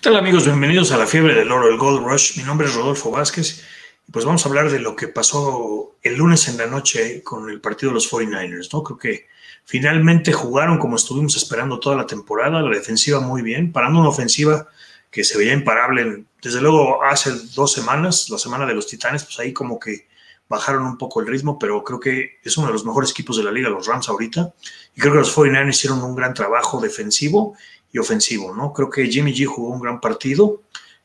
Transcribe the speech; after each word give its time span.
¿Qué 0.00 0.04
tal 0.04 0.16
amigos? 0.16 0.46
Bienvenidos 0.46 0.92
a 0.92 0.96
la 0.96 1.06
fiebre 1.06 1.34
del 1.34 1.52
oro, 1.52 1.68
el 1.68 1.76
Gold 1.76 2.02
Rush. 2.02 2.38
Mi 2.38 2.42
nombre 2.42 2.66
es 2.66 2.74
Rodolfo 2.74 3.10
Vázquez 3.10 3.62
pues 4.10 4.24
vamos 4.24 4.44
a 4.44 4.48
hablar 4.48 4.70
de 4.70 4.78
lo 4.80 4.96
que 4.96 5.08
pasó 5.08 5.96
el 6.02 6.16
lunes 6.16 6.48
en 6.48 6.56
la 6.56 6.66
noche 6.66 7.22
con 7.22 7.50
el 7.50 7.60
partido 7.60 7.90
de 7.90 7.94
los 7.94 8.10
49ers, 8.10 8.72
¿no? 8.72 8.82
Creo 8.82 8.98
que 8.98 9.26
finalmente 9.64 10.32
jugaron 10.32 10.78
como 10.78 10.96
estuvimos 10.96 11.36
esperando 11.36 11.78
toda 11.78 11.96
la 11.96 12.06
temporada, 12.06 12.62
la 12.62 12.70
defensiva 12.70 13.20
muy 13.20 13.42
bien, 13.42 13.72
parando 13.72 14.00
una 14.00 14.08
ofensiva 14.08 14.68
que 15.10 15.22
se 15.22 15.36
veía 15.36 15.52
imparable. 15.52 16.24
Desde 16.42 16.60
luego 16.60 17.04
hace 17.04 17.30
dos 17.54 17.72
semanas, 17.72 18.28
la 18.30 18.38
semana 18.38 18.64
de 18.66 18.74
los 18.74 18.86
Titanes, 18.86 19.24
pues 19.24 19.38
ahí 19.38 19.52
como 19.52 19.78
que 19.78 20.08
bajaron 20.48 20.84
un 20.84 20.98
poco 20.98 21.20
el 21.20 21.28
ritmo, 21.28 21.58
pero 21.58 21.84
creo 21.84 22.00
que 22.00 22.40
es 22.42 22.56
uno 22.56 22.66
de 22.66 22.72
los 22.72 22.84
mejores 22.84 23.10
equipos 23.12 23.36
de 23.36 23.44
la 23.44 23.52
liga, 23.52 23.68
los 23.68 23.86
Rams 23.86 24.08
ahorita. 24.08 24.52
Y 24.96 25.00
creo 25.00 25.12
que 25.12 25.18
los 25.20 25.36
49ers 25.36 25.68
hicieron 25.68 26.02
un 26.02 26.16
gran 26.16 26.34
trabajo 26.34 26.80
defensivo 26.80 27.54
y 27.92 27.98
ofensivo, 27.98 28.54
¿no? 28.54 28.72
Creo 28.72 28.90
que 28.90 29.06
Jimmy 29.06 29.32
G 29.32 29.46
jugó 29.46 29.70
un 29.70 29.80
gran 29.80 30.00
partido, 30.00 30.62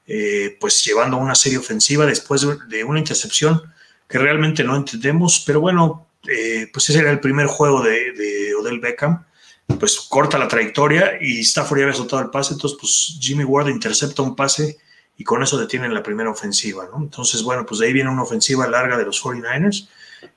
eh, 0.08 0.58
pues 0.60 0.84
llevando 0.84 1.18
una 1.18 1.36
serie 1.36 1.58
ofensiva 1.58 2.06
después 2.06 2.46
de 2.70 2.84
una 2.84 3.00
intercepción 3.00 3.62
que 4.08 4.20
realmente 4.20 4.64
no 4.64 4.76
entendemos, 4.76 5.44
pero 5.46 5.60
bueno, 5.60 6.08
eh, 6.28 6.70
pues 6.72 6.90
ese 6.90 7.00
era 7.00 7.12
el 7.12 7.20
primer 7.20 7.48
juego 7.48 7.82
de, 7.82 8.54
Odell 8.60 8.80
Beckham, 8.80 9.26
pues 9.80 10.00
corta 10.00 10.38
la 10.38 10.48
trayectoria 10.48 11.18
y 11.20 11.42
Stafford 11.42 11.80
ya 11.80 11.84
había 11.86 11.98
soltado 11.98 12.22
el 12.22 12.30
pase, 12.30 12.54
entonces 12.54 12.78
pues 12.80 13.18
Jimmy 13.20 13.44
Ward 13.44 13.68
intercepta 13.68 14.22
un 14.22 14.36
pase 14.36 14.78
y 15.18 15.24
con 15.24 15.42
eso 15.42 15.58
detienen 15.58 15.94
la 15.94 16.04
primera 16.04 16.30
ofensiva, 16.30 16.88
¿no? 16.92 16.98
Entonces, 17.02 17.42
bueno, 17.42 17.66
pues 17.66 17.80
de 17.80 17.88
ahí 17.88 17.94
viene 17.94 18.10
una 18.10 18.24
ofensiva 18.24 18.68
larga 18.68 18.98
de 18.98 19.06
los 19.06 19.24
49ers 19.24 19.88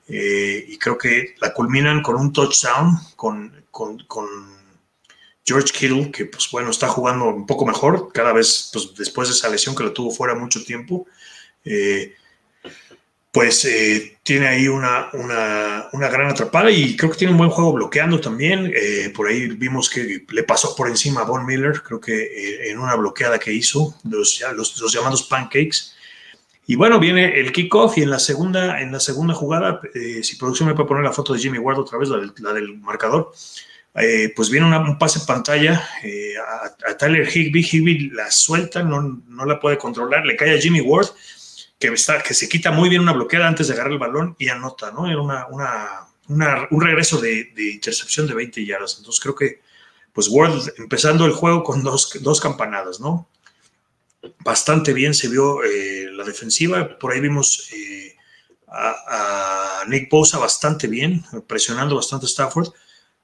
eh, 0.07 0.65
y 0.67 0.77
creo 0.77 0.97
que 0.97 1.35
la 1.41 1.53
culminan 1.53 2.01
con 2.01 2.15
un 2.15 2.31
touchdown 2.33 2.97
con, 3.15 3.65
con 3.71 4.59
George 5.49 5.73
Kittle, 5.73 6.11
que 6.11 6.27
pues 6.27 6.47
bueno, 6.51 6.69
está 6.69 6.87
jugando 6.87 7.25
un 7.25 7.47
poco 7.47 7.65
mejor, 7.65 8.11
cada 8.13 8.33
vez 8.33 8.69
pues, 8.71 8.93
después 8.95 9.29
de 9.29 9.33
esa 9.33 9.49
lesión 9.49 9.75
que 9.75 9.81
lo 9.81 9.93
tuvo 9.93 10.11
fuera 10.11 10.35
mucho 10.35 10.63
tiempo, 10.63 11.07
eh, 11.65 12.13
pues 13.31 13.65
eh, 13.65 14.19
tiene 14.21 14.47
ahí 14.47 14.67
una, 14.67 15.09
una, 15.13 16.09
gran 16.09 16.29
atrapada 16.29 16.69
y 16.69 16.95
creo 16.95 17.11
que 17.11 17.17
tiene 17.17 17.31
un 17.31 17.39
buen 17.39 17.49
juego 17.49 17.73
bloqueando 17.73 18.19
también. 18.19 18.71
Eh, 18.75 19.11
por 19.15 19.27
ahí 19.27 19.47
vimos 19.47 19.89
que 19.89 20.23
le 20.29 20.43
pasó 20.43 20.75
por 20.75 20.87
encima 20.87 21.21
a 21.21 21.25
Von 21.25 21.47
Miller, 21.47 21.81
creo 21.81 21.99
que 21.99 22.69
en 22.69 22.77
una 22.77 22.95
bloqueada 22.95 23.39
que 23.39 23.51
hizo, 23.51 23.95
los 24.03 24.93
llamados 24.93 25.23
pancakes. 25.23 25.93
Y 26.67 26.75
bueno, 26.75 26.99
viene 26.99 27.39
el 27.39 27.51
kickoff 27.51 27.97
y 27.97 28.03
en 28.03 28.11
la 28.11 28.19
segunda, 28.19 28.79
en 28.81 28.91
la 28.91 28.99
segunda 28.99 29.33
jugada, 29.33 29.81
si 30.21 30.35
producción 30.35 30.69
me 30.69 30.75
puede 30.75 30.87
poner 30.87 31.03
la 31.03 31.11
foto 31.11 31.33
de 31.33 31.39
Jimmy 31.39 31.57
Ward 31.57 31.79
otra 31.79 31.97
vez, 31.97 32.09
la 32.09 32.53
del 32.53 32.77
marcador, 32.77 33.31
eh, 33.95 34.31
pues 34.35 34.49
viene 34.49 34.67
un 34.67 34.97
pase 34.99 35.19
pantalla 35.25 35.89
eh, 36.03 36.33
a, 36.37 36.95
Tyler 36.95 37.27
Higby, 37.27 37.67
Higby 37.69 38.09
la 38.11 38.29
suelta, 38.29 38.83
no, 38.83 39.01
no, 39.01 39.45
la 39.45 39.59
puede 39.59 39.77
controlar, 39.77 40.25
le 40.25 40.35
cae 40.35 40.55
a 40.55 40.61
Jimmy 40.61 40.81
Ward, 40.81 41.07
que, 41.79 41.87
está, 41.87 42.21
que 42.21 42.33
se 42.33 42.47
quita 42.47 42.71
muy 42.71 42.89
bien 42.89 43.01
una 43.01 43.13
bloqueada 43.13 43.47
antes 43.47 43.67
de 43.67 43.73
agarrar 43.73 43.93
el 43.93 43.99
balón 43.99 44.35
y 44.37 44.49
anota, 44.49 44.91
¿no? 44.91 45.09
Era 45.09 45.19
una, 45.21 45.47
una, 45.47 46.67
un 46.69 46.81
regreso 46.81 47.19
de, 47.19 47.51
intercepción 47.73 48.27
de 48.27 48.35
20 48.35 48.63
yardas. 48.65 48.97
Entonces 48.99 49.21
creo 49.21 49.35
que, 49.35 49.61
pues 50.13 50.27
Ward 50.29 50.53
empezando 50.77 51.25
el 51.25 51.33
juego 51.33 51.63
con 51.63 51.83
dos, 51.83 52.11
dos 52.21 52.39
campanadas, 52.39 52.99
¿no? 52.99 53.27
Bastante 54.39 54.93
bien 54.93 55.13
se 55.13 55.29
vio 55.29 55.63
eh, 55.63 56.09
la 56.11 56.25
defensiva, 56.25 56.99
por 56.99 57.13
ahí 57.13 57.21
vimos 57.21 57.69
a, 58.67 59.81
a, 59.81 59.85
Nick 59.87 60.09
Bosa 60.11 60.37
bastante 60.37 60.87
bien, 60.87 61.23
presionando 61.47 61.95
bastante 61.95 62.27
a 62.27 62.29
Stafford 62.29 62.69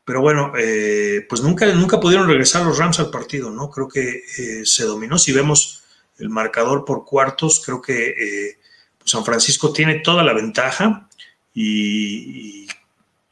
pero 0.06 0.22
bueno, 0.22 0.54
eh, 0.56 1.26
pues 1.28 1.42
nunca, 1.42 1.66
nunca 1.74 2.00
pudieron 2.00 2.28
regresar 2.28 2.64
los 2.64 2.78
Rams 2.78 3.00
al 3.00 3.10
partido, 3.10 3.50
¿no? 3.50 3.72
Creo 3.72 3.90
que 3.90 4.24
eh, 4.38 4.62
se 4.64 4.86
dominó. 4.86 5.18
Si 5.18 5.34
vemos 5.34 5.84
el 6.20 6.30
marcador 6.30 6.86
por 6.86 7.06
cuartos, 7.06 7.62
creo 7.66 7.82
que 7.82 8.10
eh, 8.10 8.60
pues 9.00 9.10
San 9.10 9.26
Francisco 9.26 9.74
tiene 9.74 10.02
toda 10.02 10.24
la 10.24 10.34
ventaja 10.34 11.10
y, 11.54 12.68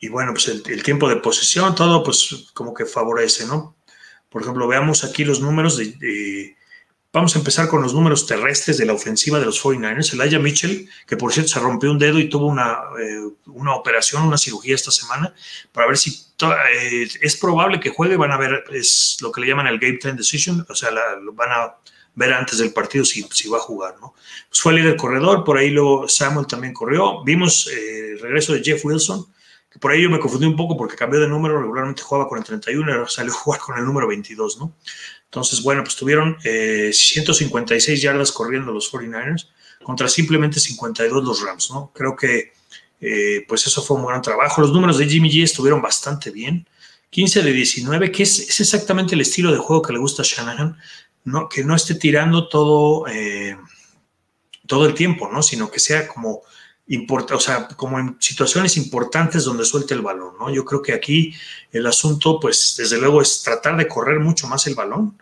bueno, 0.10 0.34
pues 0.34 0.48
el, 0.48 0.84
tiempo 0.84 1.08
de 1.08 1.18
posesión, 1.18 1.76
todo 1.76 2.04
pues 2.04 2.48
como 2.54 2.74
que 2.74 2.86
favorece, 2.86 3.46
¿no? 3.46 3.76
Por 4.30 4.42
ejemplo, 4.42 4.68
veamos 4.68 5.04
aquí 5.04 5.24
los 5.24 5.42
números 5.42 5.78
de 5.78 6.58
Vamos 7.14 7.36
a 7.36 7.38
empezar 7.38 7.68
con 7.68 7.84
los 7.84 7.94
números 7.94 8.26
terrestres 8.26 8.80
de 8.80 8.88
la 8.88 8.94
ofensiva 8.94 9.40
de 9.40 9.46
los 9.46 9.64
49ers. 9.64 10.14
Elijah 10.14 10.40
Mitchell, 10.40 10.90
que 11.06 11.16
por 11.16 11.32
cierto 11.32 11.52
se 11.52 11.60
rompió 11.60 11.92
un 11.92 12.00
dedo 12.00 12.18
y 12.18 12.28
tuvo 12.28 12.48
una, 12.48 12.80
eh, 13.00 13.30
una 13.46 13.76
operación, 13.76 14.24
una 14.24 14.40
cirugía 14.40 14.74
esta 14.74 14.90
semana, 14.90 15.32
para 15.72 15.86
ver 15.86 15.98
si 15.98 16.10
eh, 16.10 17.08
es 17.22 17.38
probable 17.38 17.80
que 17.80 17.92
juegue. 17.92 18.18
Van 18.18 18.32
a 18.32 18.38
ver, 18.38 18.64
es 18.72 19.18
lo 19.22 19.32
que 19.32 19.42
le 19.42 19.48
llaman 19.48 19.68
el 19.68 19.78
Game 19.78 19.98
Time 19.98 20.14
Decision, 20.16 20.66
o 20.68 20.74
sea, 20.74 20.90
lo 20.90 21.34
van 21.34 21.52
a 21.52 21.76
ver 22.16 22.34
antes 22.34 22.58
del 22.58 22.74
partido 22.74 23.06
si, 23.06 23.22
si 23.32 23.48
va 23.48 23.60
a 23.60 23.62
jugar, 23.62 23.96
¿no? 24.02 24.16
Pues 24.50 24.60
fue 24.60 24.72
el 24.72 24.80
líder 24.80 24.98
corredor, 24.98 25.44
por 25.44 25.60
ahí 25.60 25.70
luego 25.70 26.08
Samuel 26.10 26.48
también 26.48 26.74
corrió. 26.74 27.24
Vimos 27.24 27.68
eh, 27.68 28.14
el 28.14 28.20
regreso 28.22 28.54
de 28.54 28.64
Jeff 28.64 28.84
Wilson, 28.84 29.28
que 29.70 29.78
por 29.78 29.92
ahí 29.92 30.02
yo 30.02 30.10
me 30.10 30.20
confundí 30.20 30.48
un 30.48 30.56
poco 30.56 30.76
porque 30.76 30.96
cambió 30.96 31.20
de 31.20 31.28
número, 31.28 31.62
regularmente 31.62 32.02
jugaba 32.02 32.28
con 32.28 32.40
el 32.40 32.44
31, 32.44 32.92
ahora 32.92 33.08
salió 33.08 33.32
a 33.34 33.36
jugar 33.36 33.60
con 33.60 33.78
el 33.78 33.86
número 33.86 34.08
22, 34.08 34.58
¿no? 34.58 34.74
Entonces, 35.34 35.64
bueno, 35.64 35.84
pues 35.84 35.96
tuvieron 35.96 36.38
156 36.40 37.90
eh, 37.90 38.00
yardas 38.00 38.32
corriendo 38.32 38.72
los 38.72 38.94
49ers 38.94 39.48
contra 39.82 40.08
simplemente 40.08 40.60
52 40.60 41.24
los 41.24 41.42
Rams, 41.42 41.72
¿no? 41.72 41.92
Creo 41.92 42.16
que 42.16 42.54
eh, 43.02 43.44
pues 43.48 43.66
eso 43.66 43.82
fue 43.82 43.98
un 43.98 44.06
gran 44.06 44.22
trabajo. 44.22 44.62
Los 44.62 44.72
números 44.72 45.00
de 45.00 45.08
Jimmy 45.08 45.32
G 45.32 45.42
estuvieron 45.42 45.82
bastante 45.82 46.30
bien. 46.30 46.68
15 47.10 47.42
de 47.42 47.52
19, 47.52 48.12
que 48.12 48.22
es, 48.22 48.60
exactamente 48.60 49.16
el 49.16 49.22
estilo 49.22 49.52
de 49.52 49.58
juego 49.58 49.82
que 49.82 49.94
le 49.94 49.98
gusta 49.98 50.22
a 50.22 50.26
Shanahan, 50.26 50.78
¿no? 51.24 51.50
que 51.50 51.64
no 51.64 51.76
esté 51.76 51.96
tirando 51.96 52.48
todo, 52.48 53.08
eh, 53.08 53.58
todo 54.68 54.86
el 54.86 54.94
tiempo, 54.94 55.32
¿no? 55.32 55.42
sino 55.42 55.72
que 55.72 55.80
sea 55.80 56.08
como 56.08 56.44
o 56.88 57.40
sea, 57.40 57.68
como 57.68 58.00
en 58.00 58.18
situaciones 58.20 58.78
importantes 58.78 59.46
donde 59.46 59.66
suelte 59.66 59.94
el 59.94 60.02
balón, 60.02 60.36
¿no? 60.38 60.54
Yo 60.54 60.66
creo 60.66 60.82
que 60.82 60.94
aquí 60.94 61.34
el 61.72 61.86
asunto, 61.88 62.40
pues, 62.40 62.76
desde 62.78 63.00
luego 63.00 63.22
es 63.22 63.42
tratar 63.42 63.78
de 63.78 63.88
correr 63.88 64.20
mucho 64.20 64.48
más 64.48 64.68
el 64.68 64.76
balón, 64.76 65.18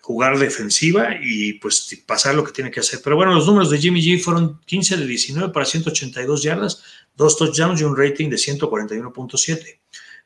jugar 0.00 0.38
defensiva 0.38 1.16
y 1.22 1.54
pues 1.54 2.02
pasar 2.04 2.34
lo 2.34 2.44
que 2.44 2.52
tiene 2.52 2.70
que 2.70 2.80
hacer. 2.80 3.00
Pero 3.02 3.16
bueno, 3.16 3.32
los 3.32 3.46
números 3.46 3.70
de 3.70 3.78
Jimmy 3.78 4.02
G 4.02 4.20
fueron 4.20 4.60
15 4.66 4.98
de 4.98 5.06
19 5.06 5.52
para 5.52 5.64
182 5.64 6.42
yardas, 6.42 6.82
dos 7.16 7.38
touchdowns 7.38 7.80
y 7.80 7.84
un 7.84 7.96
rating 7.96 8.28
de 8.28 8.36
141.7. 8.36 9.80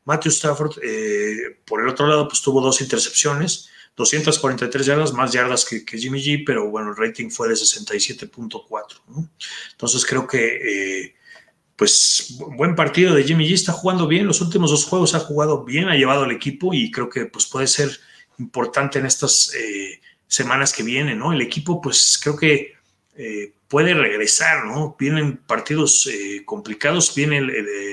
Matthew 0.04 0.32
Stafford, 0.32 0.78
eh, 0.82 1.60
por 1.64 1.82
el 1.82 1.88
otro 1.88 2.08
lado, 2.08 2.26
pues 2.26 2.42
tuvo 2.42 2.60
dos 2.60 2.80
intercepciones, 2.80 3.68
243 3.98 4.86
yardas, 4.86 5.12
más 5.12 5.32
yardas 5.32 5.64
que, 5.64 5.98
Jimmy 5.98 6.22
G, 6.22 6.44
pero 6.46 6.70
bueno, 6.70 6.90
el 6.90 6.96
rating 6.96 7.30
fue 7.30 7.48
de 7.48 7.54
67.4. 7.54 9.00
Entonces 9.72 10.06
creo 10.06 10.24
que, 10.24 11.02
eh, 11.02 11.14
pues, 11.74 12.36
buen 12.56 12.76
partido 12.76 13.12
de 13.12 13.24
Jimmy 13.24 13.48
G, 13.48 13.54
está 13.54 13.72
jugando 13.72 14.06
bien, 14.06 14.28
los 14.28 14.40
últimos 14.40 14.70
dos 14.70 14.84
juegos 14.84 15.16
ha 15.16 15.18
jugado 15.18 15.64
bien, 15.64 15.88
ha 15.88 15.96
llevado 15.96 16.22
al 16.22 16.30
equipo 16.30 16.72
y 16.72 16.92
creo 16.92 17.10
que 17.10 17.26
pues 17.26 17.46
puede 17.46 17.66
ser 17.66 17.90
importante 18.38 19.00
en 19.00 19.06
estas 19.06 19.52
eh, 19.54 20.00
semanas 20.28 20.72
que 20.72 20.84
vienen, 20.84 21.18
¿no? 21.18 21.32
El 21.32 21.42
equipo, 21.42 21.80
pues 21.80 22.20
creo 22.22 22.36
que 22.36 22.74
eh, 23.16 23.52
puede 23.66 23.94
regresar, 23.94 24.64
¿no? 24.64 24.94
Vienen 24.96 25.38
partidos 25.38 26.08
complicados, 26.44 27.12
viene 27.16 27.40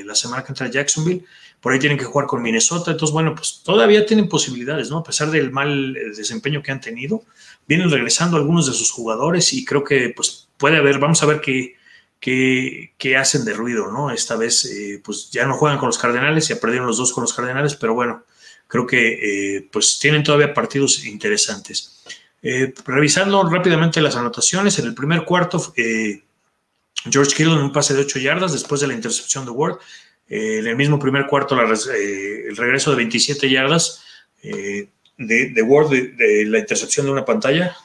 la 0.03 0.13
semana 0.13 0.43
que 0.43 0.51
entra 0.51 0.69
Jacksonville 0.69 1.25
por 1.65 1.73
ahí 1.73 1.79
tienen 1.79 1.97
que 1.97 2.05
jugar 2.05 2.27
con 2.27 2.43
Minnesota, 2.43 2.91
entonces 2.91 3.11
bueno, 3.11 3.33
pues 3.33 3.61
todavía 3.63 4.05
tienen 4.05 4.29
posibilidades, 4.29 4.91
¿no? 4.91 4.99
A 4.99 5.03
pesar 5.03 5.31
del 5.31 5.49
mal 5.49 5.97
eh, 5.97 6.11
desempeño 6.15 6.61
que 6.61 6.71
han 6.71 6.79
tenido, 6.79 7.23
vienen 7.67 7.89
regresando 7.89 8.37
algunos 8.37 8.67
de 8.67 8.73
sus 8.73 8.91
jugadores 8.91 9.51
y 9.51 9.65
creo 9.65 9.83
que 9.83 10.13
pues 10.15 10.47
puede 10.59 10.77
haber, 10.77 10.99
vamos 10.99 11.23
a 11.23 11.25
ver 11.25 11.41
qué, 11.41 11.75
qué, 12.19 13.17
hacen 13.17 13.45
de 13.45 13.53
ruido, 13.53 13.91
¿no? 13.91 14.11
Esta 14.11 14.35
vez 14.35 14.65
eh, 14.65 15.01
pues 15.03 15.31
ya 15.31 15.47
no 15.47 15.55
juegan 15.55 15.79
con 15.79 15.87
los 15.87 15.97
Cardenales, 15.97 16.47
ya 16.47 16.59
perdieron 16.59 16.85
los 16.85 16.97
dos 16.97 17.11
con 17.11 17.23
los 17.23 17.33
Cardenales, 17.33 17.73
pero 17.73 17.95
bueno, 17.95 18.25
creo 18.67 18.85
que 18.85 19.55
eh, 19.57 19.67
pues 19.71 19.97
tienen 19.97 20.23
todavía 20.23 20.53
partidos 20.53 21.03
interesantes. 21.03 22.03
revisando 22.85 23.41
rápidamente 23.49 24.01
las 24.01 24.15
anotaciones, 24.15 24.77
en 24.77 24.85
el 24.85 24.93
primer 24.93 25.25
cuarto, 25.25 25.73
George 27.09 27.35
Kittle 27.35 27.53
en 27.53 27.59
un 27.59 27.73
pase 27.73 27.95
de 27.95 28.01
8 28.01 28.19
yardas 28.19 28.53
después 28.53 28.81
de 28.81 28.87
la 28.87 28.93
intercepción 28.93 29.45
de 29.45 29.51
Ward, 29.51 29.79
eh, 30.27 30.59
en 30.59 30.67
el 30.67 30.75
mismo 30.75 30.99
primer 30.99 31.27
cuarto, 31.27 31.55
eh, 31.61 32.45
el 32.47 32.57
regreso 32.57 32.91
de 32.91 32.97
27 32.97 33.49
yardas 33.49 34.03
eh, 34.41 34.89
de, 35.17 35.61
Ward, 35.61 35.89
de, 35.89 36.45
la 36.47 36.59
intercepción 36.59 37.05
de 37.05 37.11
una 37.11 37.25
pantalla. 37.25 37.75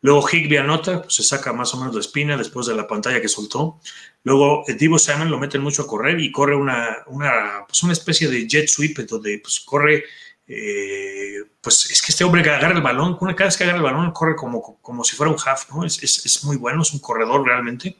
Luego 0.00 0.26
Higby 0.26 0.56
anota, 0.56 1.02
pues, 1.02 1.14
se 1.14 1.22
saca 1.22 1.52
más 1.52 1.74
o 1.74 1.78
menos 1.78 1.94
la 1.94 2.00
espina 2.00 2.36
después 2.36 2.66
de 2.66 2.74
la 2.74 2.88
pantalla 2.88 3.20
que 3.20 3.28
soltó. 3.28 3.78
Luego 4.24 4.64
Divo 4.66 4.98
Samuel 4.98 5.30
lo 5.30 5.38
meten 5.38 5.62
mucho 5.62 5.82
a 5.82 5.86
correr 5.86 6.18
y 6.18 6.32
corre 6.32 6.56
una, 6.56 6.98
una, 7.06 7.64
pues, 7.68 7.82
una 7.82 7.92
especie 7.92 8.28
de 8.28 8.48
jet 8.48 8.68
sweep 8.68 8.98
donde 9.00 9.38
pues, 9.38 9.60
corre 9.60 10.04
pues 11.62 11.90
es 11.90 12.02
que 12.02 12.12
este 12.12 12.24
hombre 12.24 12.42
que 12.42 12.50
agarra 12.50 12.74
el 12.74 12.82
balón, 12.82 13.16
cada 13.16 13.44
vez 13.44 13.56
que 13.56 13.64
agarra 13.64 13.78
el 13.78 13.84
balón 13.84 14.10
corre 14.10 14.36
como, 14.36 14.78
como 14.82 15.04
si 15.04 15.16
fuera 15.16 15.32
un 15.32 15.38
half, 15.42 15.70
¿no? 15.70 15.84
Es, 15.84 16.02
es, 16.02 16.26
es, 16.26 16.44
muy 16.44 16.56
bueno, 16.56 16.82
es 16.82 16.92
un 16.92 16.98
corredor 16.98 17.46
realmente. 17.46 17.96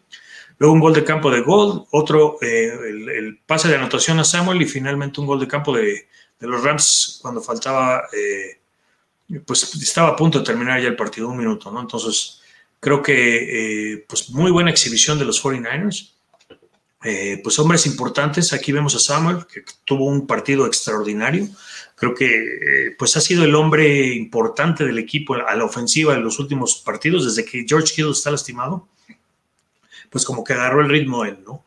Luego 0.58 0.74
un 0.74 0.80
gol 0.80 0.94
de 0.94 1.04
campo 1.04 1.30
de 1.30 1.40
gol, 1.40 1.86
otro, 1.90 2.38
eh, 2.40 2.72
el, 2.88 3.38
pase 3.46 3.68
de 3.68 3.76
anotación 3.76 4.18
a 4.20 4.24
Samuel 4.24 4.62
y 4.62 4.66
finalmente 4.66 5.20
un 5.20 5.26
gol 5.26 5.40
de 5.40 5.48
campo 5.48 5.74
de, 5.76 6.08
los 6.40 6.62
Rams 6.62 7.20
cuando 7.22 7.40
faltaba, 7.40 8.02
eh, 8.12 8.58
pues 9.44 9.74
estaba 9.76 10.08
a 10.08 10.16
punto 10.16 10.40
de 10.40 10.44
terminar 10.44 10.80
ya 10.80 10.88
el 10.88 10.96
partido, 10.96 11.28
un 11.28 11.38
minuto, 11.38 11.70
¿no? 11.70 11.80
Entonces, 11.80 12.40
creo 12.80 13.00
que, 13.02 13.92
eh, 13.92 14.04
pues 14.08 14.30
muy 14.30 14.50
buena 14.50 14.70
exhibición 14.70 15.18
de 15.18 15.24
los 15.24 15.42
49ers. 15.42 16.12
Eh, 17.04 17.40
pues 17.42 17.58
hombres 17.58 17.86
importantes, 17.86 18.52
aquí 18.52 18.70
vemos 18.70 18.94
a 18.94 19.00
Samuel, 19.00 19.46
que 19.52 19.64
tuvo 19.84 20.06
un 20.06 20.26
partido 20.26 20.66
extraordinario. 20.66 21.48
Creo 21.96 22.14
que 22.14 22.94
pues 22.98 23.16
ha 23.16 23.20
sido 23.20 23.44
el 23.44 23.54
hombre 23.54 24.14
importante 24.14 24.84
del 24.84 24.98
equipo 24.98 25.34
a 25.34 25.54
la 25.54 25.64
ofensiva 25.64 26.14
en 26.14 26.24
los 26.24 26.38
últimos 26.38 26.76
partidos, 26.76 27.24
desde 27.24 27.48
que 27.48 27.64
George 27.68 27.94
Hill 27.96 28.10
está 28.10 28.30
lastimado, 28.30 28.88
pues 30.12 30.26
como 30.26 30.44
que 30.44 30.52
agarró 30.52 30.82
el 30.82 30.90
ritmo 30.90 31.24
él, 31.24 31.38
¿no? 31.44 31.64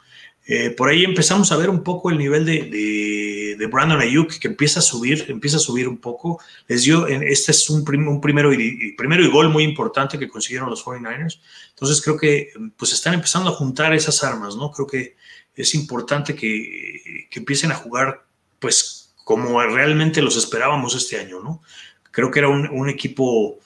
Eh, 0.47 0.69
por 0.69 0.89
ahí 0.89 1.03
empezamos 1.03 1.51
a 1.51 1.57
ver 1.57 1.71
un 1.71 1.83
poco 1.83 2.11
el 2.11 2.19
nivel 2.19 2.45
de, 2.45 3.55
de, 3.57 3.65
Brandon 3.65 3.99
Ayuk, 3.99 4.37
que 4.37 4.47
empieza 4.47 4.79
a 4.79 4.83
subir, 4.83 5.25
empieza 5.27 5.57
a 5.57 5.59
subir 5.59 5.87
un 5.87 5.97
poco. 5.97 6.39
Les 6.67 6.83
dio, 6.83 7.07
este 7.07 7.51
es 7.51 7.67
un, 7.71 7.83
un 8.07 8.21
primero, 8.21 8.53
y, 8.53 8.93
primero 8.95 9.23
y 9.23 9.29
gol 9.31 9.49
muy 9.49 9.63
importante 9.63 10.19
que 10.19 10.29
consiguieron 10.29 10.69
los 10.69 10.85
49ers. 10.85 11.39
Entonces 11.69 11.99
creo 11.99 12.15
que 12.15 12.51
pues 12.77 12.93
están 12.93 13.15
empezando 13.15 13.49
a 13.49 13.53
juntar 13.53 13.95
esas 13.95 14.23
armas, 14.23 14.55
¿no? 14.55 14.69
Creo 14.71 14.85
que 14.85 15.15
es 15.55 15.73
importante 15.73 16.35
que, 16.35 17.27
que 17.31 17.39
empiecen 17.39 17.71
a 17.71 17.75
jugar 17.75 18.25
pues 18.59 19.15
como 19.23 19.59
realmente 19.63 20.21
los 20.21 20.37
esperábamos 20.37 20.93
este 20.95 21.19
año, 21.19 21.41
¿no? 21.41 21.63
Creo 22.11 22.29
que 22.29 22.39
era 22.39 22.49
un 22.49 22.87
equipo 22.87 23.59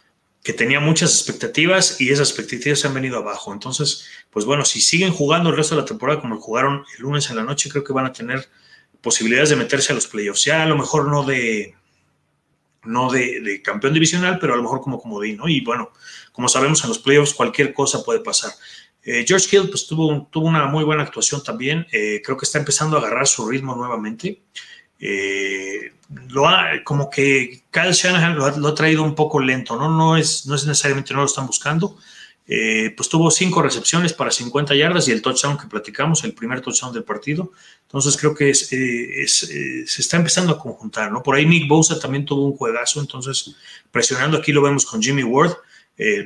que 0.44 0.53
tenía 0.53 0.80
muchas 0.80 1.13
expectativas 1.13 2.00
y 2.00 2.09
esas 2.12 2.30
expectativas 2.30 2.80
se 2.80 2.88
han 2.88 2.94
venido 2.94 3.18
abajo. 3.18 3.53
Entonces, 3.53 4.06
pues 4.30 4.45
bueno, 4.45 4.65
si 4.65 4.80
siguen 4.81 5.12
jugando 5.12 5.50
el 5.50 5.57
resto 5.57 5.75
de 5.75 5.81
la 5.81 5.88
temporada 5.88 6.21
como 6.21 6.39
jugaron 6.39 6.86
el 6.95 7.03
lunes 7.03 7.30
en 7.30 7.36
la 7.36 7.44
noche, 7.44 7.69
creo 7.69 7.83
que 7.83 7.94
van 7.94 8.06
a 8.06 8.13
tener 8.13 8.47
posibilidades 9.01 9.50
de 9.50 9.56
meterse 9.57 9.91
a 9.91 9.95
los 9.95 10.07
playoffs. 10.07 10.45
Ya 10.45 10.63
a 10.63 10.65
lo 10.65 10.77
mejor 10.77 11.07
no 11.07 11.24
de 11.24 11.75
no 12.83 13.12
de, 13.12 13.62
campeón 13.63 13.94
divisional, 13.94 14.39
pero 14.39 14.53
a 14.53 14.57
lo 14.57 14.63
mejor 14.63 14.81
como 14.81 15.01
comodín, 15.01 15.38
¿no? 15.38 15.47
Y 15.50 15.62
bueno, 15.62 15.91
como 16.31 16.47
sabemos 16.47 16.81
en 16.83 16.89
los 16.89 17.00
playoffs 17.00 17.33
cualquier 17.33 17.74
cosa 17.74 18.03
puede 18.03 18.21
pasar. 18.21 18.51
Eh, 19.03 19.25
George 19.27 19.56
Hill 19.56 19.69
pues 19.69 19.88
tuvo, 19.88 20.27
tuvo 20.31 20.47
una 20.47 20.65
muy 20.65 20.83
buena 20.83 21.03
actuación 21.03 21.44
también, 21.44 21.86
eh, 21.91 22.21
creo 22.24 22.38
que 22.38 22.45
está 22.45 22.59
empezando 22.59 22.97
a 22.97 23.00
agarrar 23.00 23.27
su 23.27 23.47
ritmo 23.47 23.75
nuevamente. 23.75 24.44
Eh, 25.00 25.94
lo 26.30 26.48
ha, 26.48 26.84
como 26.84 27.10
que 27.10 27.63
Kyle 27.72 27.94
Shanahan 27.94 28.36
lo 28.36 28.68
ha, 28.68 28.75
traído 28.75 29.04
un 29.04 29.16
poco 29.16 29.40
lento, 29.40 29.75
¿no? 29.75 29.90
No 29.90 30.18
es, 30.18 30.46
no 30.46 30.56
es 30.56 30.66
necesariamente 30.66 31.13
no 31.13 31.22
lo 31.22 31.25
están 31.25 31.48
buscando. 31.48 31.98
Eh, 32.51 32.92
pues 32.98 33.07
tuvo 33.10 33.30
cinco 33.30 33.62
recepciones 33.62 34.12
para 34.12 34.31
50 34.31 34.74
yardas 34.74 35.07
y 35.07 35.12
el 35.12 35.22
touchdown 35.22 35.56
que 35.56 35.68
platicamos, 35.68 36.24
el 36.24 36.34
primer 36.34 36.62
touchdown 36.62 36.92
del 36.92 37.04
partido. 37.04 37.51
Entonces 37.84 38.18
creo 38.18 38.34
que 38.34 38.50
es, 38.50 38.74
eh, 38.74 39.24
se 39.86 40.01
está 40.01 40.18
empezando 40.18 40.54
a 40.54 40.60
conjuntar, 40.60 41.12
¿no? 41.12 41.22
Por 41.22 41.36
ahí 41.36 41.46
Nick 41.46 41.68
Bosa 41.68 42.00
también 42.00 42.25
tuvo 42.25 42.46
un 42.46 42.57
juegazo, 42.57 43.00
entonces 43.00 43.56
presionando 43.92 44.38
aquí 44.38 44.51
lo 44.51 44.63
vemos 44.63 44.86
con 44.86 45.01
Jimmy 45.01 45.24
Ward. 45.24 45.56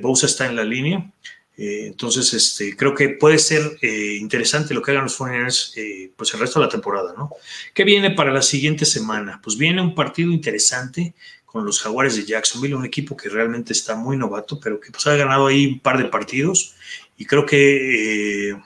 Bosa 0.02 0.28
está 0.28 0.46
en 0.46 0.56
la 0.56 0.64
línea. 0.64 1.12
Eh, 1.56 1.86
entonces, 1.88 2.34
este, 2.34 2.76
creo 2.76 2.96
que 2.96 3.10
puede 3.10 3.38
ser 3.38 3.78
eh, 3.82 4.18
interesante 4.20 4.74
lo 4.74 4.82
que 4.82 4.92
hagan 4.92 5.04
los 5.04 5.20
49ers 5.20 5.74
eh, 5.76 6.12
pues 6.16 6.34
el 6.34 6.40
resto 6.40 6.60
de 6.60 6.66
la 6.66 6.72
temporada, 6.72 7.14
¿no? 7.16 7.30
¿Qué 7.74 7.84
viene 7.84 8.12
para 8.12 8.34
la 8.34 8.42
siguiente 8.42 8.86
semana? 8.86 9.40
Pues 9.44 9.58
viene 9.58 9.82
un 9.82 9.94
partido 9.94 10.32
interesante 10.32 11.14
con 11.46 11.66
los 11.66 11.80
Jaguares 11.80 12.16
de 12.16 12.26
Jacksonville, 12.26 12.76
un 12.76 12.86
equipo 12.86 13.16
que 13.16 13.30
realmente 13.30 13.74
está 13.74 13.96
muy 13.96 14.18
novato, 14.18 14.60
pero 14.60 14.80
que 14.80 14.92
pues 14.92 15.06
ha 15.06 15.16
ganado 15.16 15.46
ahí 15.46 15.68
un 15.68 15.80
par 15.80 16.00
de 16.00 16.06
partidos 16.06 16.74
y 17.16 17.26
creo 17.26 17.46
que 17.46 18.58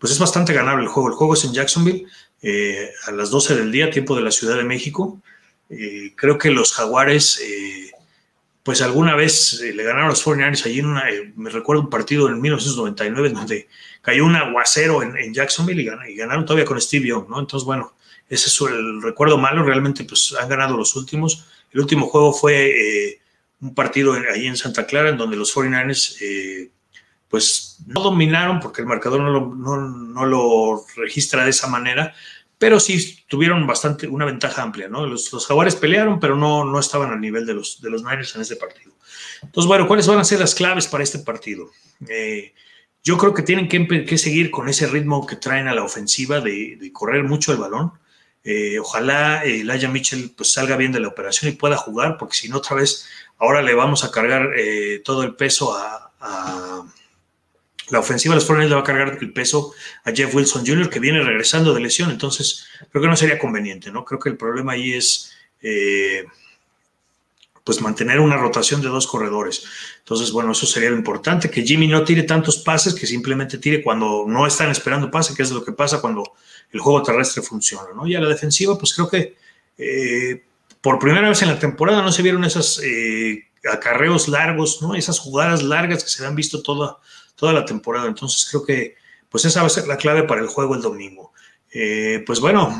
pues 0.00 0.12
es 0.12 0.18
bastante 0.18 0.52
ganable 0.52 0.82
el 0.82 0.88
juego. 0.88 1.08
El 1.08 1.14
juego 1.14 1.34
es 1.34 1.44
en 1.44 1.52
Jacksonville 1.52 2.06
a 3.06 3.12
las 3.12 3.30
12 3.30 3.54
del 3.54 3.70
día, 3.70 3.92
tiempo 3.92 4.16
de 4.16 4.22
la 4.22 4.32
Ciudad 4.32 4.56
de 4.56 4.64
México. 4.64 5.22
creo 6.16 6.36
que 6.36 6.50
los 6.50 6.72
Jaguares 6.72 7.40
pues 8.62 8.82
alguna 8.82 9.14
vez 9.14 9.60
eh, 9.62 9.72
le 9.72 9.82
ganaron 9.82 10.08
los 10.08 10.24
49ers 10.24 10.66
allí 10.66 10.80
en 10.80 10.86
una, 10.86 11.08
eh, 11.10 11.32
me 11.36 11.50
recuerdo 11.50 11.82
un 11.82 11.90
partido 11.90 12.28
en 12.28 12.40
1999 12.40 13.30
donde 13.30 13.68
cayó 14.02 14.24
un 14.24 14.36
aguacero 14.36 15.02
en, 15.02 15.32
Jacksonville 15.32 15.82
y, 15.82 16.16
ganaron, 16.16 16.44
todavía 16.44 16.66
con 16.66 16.80
Steve 16.80 17.08
Young, 17.08 17.28
¿no? 17.28 17.40
Entonces, 17.40 17.66
bueno, 17.66 17.94
ese 18.28 18.48
es 18.48 18.60
el 18.60 19.02
recuerdo 19.02 19.38
malo, 19.38 19.62
realmente 19.62 20.04
pues 20.04 20.34
han 20.38 20.48
ganado 20.48 20.76
los 20.76 20.94
últimos. 20.94 21.46
El 21.72 21.80
último 21.80 22.06
juego 22.06 22.32
fue 22.32 23.08
eh, 23.08 23.20
un 23.60 23.74
partido 23.74 24.12
ahí 24.32 24.46
en 24.46 24.56
Santa 24.56 24.86
Clara 24.86 25.08
en 25.08 25.16
donde 25.16 25.36
los 25.36 25.54
49ers 25.54 26.70
pues 27.28 27.78
no 27.86 28.02
dominaron 28.02 28.58
porque 28.58 28.80
el 28.80 28.88
marcador 28.88 29.20
no 29.20 29.54
no, 29.54 29.76
no 29.88 30.26
lo 30.26 30.84
registra 30.96 31.44
de 31.44 31.50
esa 31.50 31.68
manera, 31.68 32.12
pero 32.60 32.78
sí 32.78 33.24
tuvieron 33.26 33.66
bastante, 33.66 34.06
una 34.06 34.26
ventaja 34.26 34.60
amplia, 34.60 34.86
¿no? 34.86 35.06
Los, 35.06 35.30
jaguares 35.46 35.76
pelearon, 35.76 36.20
pero 36.20 36.36
no, 36.36 36.62
no 36.62 36.78
estaban 36.78 37.10
al 37.10 37.18
nivel 37.18 37.46
de 37.46 37.54
los, 37.54 37.80
de 37.80 37.88
los 37.88 38.02
Niners 38.02 38.36
en 38.36 38.42
este 38.42 38.56
partido. 38.56 38.92
Entonces, 39.42 39.66
bueno, 39.66 39.88
¿cuáles 39.88 40.06
van 40.06 40.18
a 40.18 40.24
ser 40.24 40.40
las 40.40 40.54
claves 40.54 40.86
para 40.86 41.02
este 41.02 41.20
partido? 41.20 41.70
Eh, 42.06 42.52
yo 43.02 43.16
creo 43.16 43.32
que 43.32 43.40
tienen 43.40 43.66
que, 43.66 44.18
seguir 44.18 44.50
con 44.50 44.68
ese 44.68 44.86
ritmo 44.86 45.26
que 45.26 45.36
traen 45.36 45.68
a 45.68 45.74
la 45.74 45.82
ofensiva 45.82 46.42
de, 46.42 46.90
correr 46.92 47.24
mucho 47.24 47.50
el 47.50 47.58
balón. 47.58 47.92
Eh, 48.44 48.78
ojalá 48.78 49.42
eh, 49.42 49.64
Laia 49.64 49.88
Mitchell 49.88 50.32
pues, 50.36 50.52
salga 50.52 50.76
bien 50.76 50.92
de 50.92 51.00
la 51.00 51.08
operación 51.08 51.50
y 51.50 51.56
pueda 51.56 51.78
jugar, 51.78 52.18
porque 52.18 52.36
si 52.36 52.50
no, 52.50 52.58
otra 52.58 52.76
vez, 52.76 53.06
ahora 53.38 53.62
le 53.62 53.72
vamos 53.72 54.04
a 54.04 54.10
cargar 54.10 54.50
eh, 54.54 55.00
todo 55.02 55.22
el 55.22 55.34
peso 55.34 55.74
a 55.74 56.12
la 57.90 57.98
ofensiva 57.98 58.34
de 58.34 58.36
los 58.36 58.46
49 58.46 58.68
le 58.68 58.74
va 58.74 58.80
a 58.80 58.84
cargar 58.84 59.18
el 59.20 59.32
peso 59.32 59.72
a 60.04 60.12
Jeff 60.12 60.34
Wilson 60.34 60.66
Jr., 60.66 60.88
que 60.88 61.00
viene 61.00 61.22
regresando 61.22 61.74
de 61.74 61.80
lesión, 61.80 62.10
entonces 62.10 62.66
creo 62.90 63.02
que 63.02 63.08
no 63.08 63.16
sería 63.16 63.38
conveniente, 63.38 63.90
¿no? 63.90 64.04
Creo 64.04 64.18
que 64.18 64.28
el 64.28 64.36
problema 64.36 64.72
ahí 64.72 64.92
es 64.92 65.32
eh, 65.62 66.24
pues 67.64 67.80
mantener 67.80 68.20
una 68.20 68.36
rotación 68.36 68.80
de 68.80 68.88
dos 68.88 69.06
corredores. 69.06 69.64
Entonces, 69.98 70.32
bueno, 70.32 70.52
eso 70.52 70.66
sería 70.66 70.90
lo 70.90 70.96
importante, 70.96 71.50
que 71.50 71.62
Jimmy 71.62 71.86
no 71.86 72.04
tire 72.04 72.22
tantos 72.22 72.58
pases, 72.58 72.94
que 72.94 73.06
simplemente 73.06 73.58
tire 73.58 73.82
cuando 73.82 74.24
no 74.26 74.46
están 74.46 74.70
esperando 74.70 75.10
pase, 75.10 75.34
que 75.34 75.42
es 75.42 75.50
lo 75.50 75.64
que 75.64 75.72
pasa 75.72 76.00
cuando 76.00 76.32
el 76.72 76.80
juego 76.80 77.02
terrestre 77.02 77.42
funciona, 77.42 77.88
¿no? 77.94 78.06
Y 78.06 78.14
a 78.14 78.20
la 78.20 78.28
defensiva, 78.28 78.78
pues 78.78 78.94
creo 78.94 79.08
que 79.08 79.36
eh, 79.78 80.42
por 80.80 80.98
primera 80.98 81.28
vez 81.28 81.42
en 81.42 81.48
la 81.48 81.58
temporada 81.58 82.02
no 82.02 82.12
se 82.12 82.22
vieron 82.22 82.44
esos 82.44 82.80
eh, 82.82 83.44
acarreos 83.70 84.28
largos, 84.28 84.80
¿no? 84.80 84.94
Esas 84.94 85.18
jugadas 85.18 85.62
largas 85.62 86.02
que 86.02 86.10
se 86.10 86.24
han 86.24 86.34
visto 86.34 86.62
toda 86.62 86.98
toda 87.40 87.54
la 87.54 87.64
temporada. 87.64 88.06
Entonces 88.06 88.46
creo 88.48 88.64
que 88.64 88.96
pues 89.30 89.44
esa 89.44 89.60
va 89.60 89.68
a 89.68 89.70
ser 89.70 89.86
la 89.86 89.96
clave 89.96 90.24
para 90.24 90.42
el 90.42 90.48
juego 90.48 90.74
el 90.74 90.82
domingo. 90.82 91.32
Eh, 91.72 92.22
pues 92.26 92.40
bueno, 92.40 92.76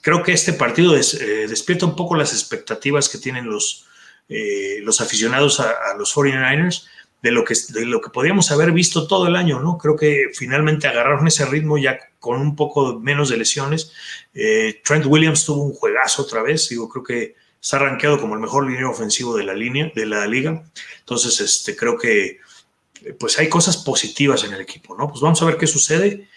creo 0.00 0.22
que 0.22 0.32
este 0.32 0.52
partido 0.52 0.94
eh, 0.94 1.46
despierta 1.48 1.86
un 1.86 1.96
poco 1.96 2.14
las 2.16 2.32
expectativas 2.32 3.08
que 3.08 3.18
tienen 3.18 3.46
los, 3.46 3.86
eh, 4.28 4.80
los 4.82 5.00
aficionados 5.00 5.60
a, 5.60 5.94
los 5.96 6.14
49ers 6.14 6.84
de 7.22 7.30
lo, 7.30 7.44
que, 7.44 7.54
de 7.68 7.86
lo 7.86 8.00
que 8.00 8.10
podríamos 8.10 8.50
haber 8.50 8.72
visto 8.72 9.06
todo 9.06 9.28
el 9.28 9.36
año, 9.36 9.60
¿no? 9.60 9.78
Creo 9.78 9.96
que 9.96 10.30
finalmente 10.34 10.88
agarraron 10.88 11.26
ese 11.28 11.46
ritmo 11.46 11.78
ya 11.78 11.96
con 12.18 12.40
un 12.40 12.56
poco 12.56 12.98
menos 12.98 13.28
de 13.28 13.36
lesiones. 13.36 13.92
Trent 14.84 15.06
Williams 15.06 15.44
tuvo 15.44 15.62
un 15.62 15.72
juegazo 15.72 16.22
otra 16.22 16.42
vez, 16.42 16.68
digo, 16.68 16.88
creo 16.88 17.04
que 17.04 17.36
está 17.60 17.76
arranqueado 17.76 18.20
como 18.20 18.34
el 18.34 18.40
mejor 18.40 18.68
línea 18.68 18.88
ofensivo 18.88 19.36
de 19.36 19.44
la 19.44 19.54
línea, 19.54 19.92
de 19.94 20.04
la 20.04 20.26
liga. 20.26 20.64
Entonces, 20.98 21.40
este, 21.40 21.76
creo 21.76 21.96
que 21.96 22.40
pues 23.18 23.38
hay 23.38 23.48
cosas 23.48 23.76
positivas 23.78 24.44
en 24.44 24.54
el 24.54 24.60
equipo, 24.60 24.96
¿no? 24.96 25.08
Pues 25.08 25.20
vamos 25.20 25.40
a 25.42 25.46
ver 25.46 25.56
qué 25.56 25.66
sucede. 25.66 26.28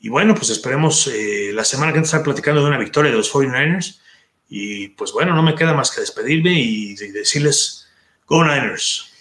Y 0.00 0.08
bueno, 0.08 0.34
pues 0.34 0.50
esperemos 0.50 1.06
eh, 1.06 1.52
la 1.52 1.64
semana 1.64 1.92
que 1.92 1.98
viene 1.98 2.06
estar 2.06 2.22
platicando 2.22 2.60
de 2.62 2.68
una 2.68 2.78
victoria 2.78 3.10
de 3.10 3.16
los 3.16 3.32
49ers. 3.32 4.00
Y 4.48 4.88
pues 4.88 5.12
bueno, 5.12 5.34
no 5.34 5.42
me 5.42 5.54
queda 5.54 5.74
más 5.74 5.90
que 5.90 6.00
despedirme 6.00 6.52
y 6.52 6.94
decirles, 6.94 7.88
Go 8.26 8.44
Niners. 8.44 9.11